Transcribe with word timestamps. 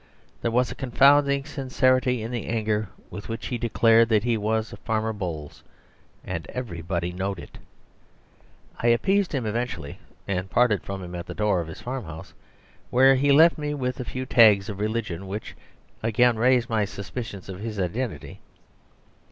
There 0.41 0.49
was 0.49 0.71
a 0.71 0.73
confounding 0.73 1.45
sincerity 1.45 2.23
in 2.23 2.31
the 2.31 2.47
anger 2.47 2.89
with 3.11 3.29
which 3.29 3.45
he 3.45 3.59
declared 3.59 4.09
that 4.09 4.23
he 4.23 4.35
was 4.35 4.73
Farmer 4.83 5.13
Bowles, 5.13 5.61
and 6.25 6.47
everybody 6.49 7.11
knowed 7.13 7.37
it. 7.37 7.59
I 8.79 8.87
appeased 8.87 9.31
him 9.31 9.45
eventually 9.45 9.99
and 10.27 10.49
parted 10.49 10.81
from 10.81 11.03
him 11.03 11.13
at 11.13 11.27
the 11.27 11.35
door 11.35 11.61
of 11.61 11.67
his 11.67 11.81
farmhouse, 11.81 12.33
where 12.89 13.13
he 13.13 13.31
left 13.31 13.59
me 13.59 13.75
with 13.75 13.99
a 13.99 14.03
few 14.03 14.25
tags 14.25 14.69
of 14.69 14.79
religion, 14.79 15.27
which 15.27 15.55
again 16.01 16.35
raised 16.35 16.67
my 16.67 16.83
suspicions 16.83 17.47
of 17.47 17.59
his 17.59 17.79
identity. 17.79 18.39